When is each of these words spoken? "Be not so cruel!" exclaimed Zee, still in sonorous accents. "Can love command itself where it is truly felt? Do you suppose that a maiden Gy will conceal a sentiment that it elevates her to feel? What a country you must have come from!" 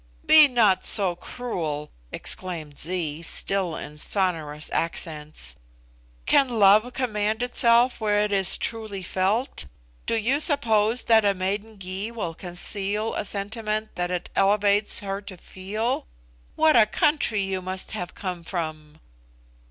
"Be 0.25 0.47
not 0.47 0.83
so 0.83 1.15
cruel!" 1.15 1.91
exclaimed 2.11 2.79
Zee, 2.79 3.21
still 3.21 3.75
in 3.75 3.99
sonorous 3.99 4.67
accents. 4.73 5.57
"Can 6.25 6.49
love 6.49 6.91
command 6.93 7.43
itself 7.43 8.01
where 8.01 8.23
it 8.23 8.31
is 8.31 8.57
truly 8.57 9.03
felt? 9.03 9.67
Do 10.07 10.15
you 10.15 10.39
suppose 10.39 11.03
that 11.03 11.23
a 11.23 11.35
maiden 11.35 11.77
Gy 11.77 12.09
will 12.09 12.33
conceal 12.33 13.13
a 13.13 13.23
sentiment 13.23 13.93
that 13.93 14.09
it 14.09 14.31
elevates 14.35 15.01
her 15.01 15.21
to 15.21 15.37
feel? 15.37 16.07
What 16.55 16.75
a 16.75 16.87
country 16.87 17.43
you 17.43 17.61
must 17.61 17.91
have 17.91 18.15
come 18.15 18.43
from!" 18.43 18.99